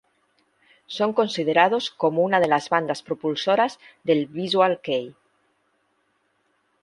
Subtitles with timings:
[0.87, 5.13] Son considerados como una de las bandas propulsoras del Visual kei.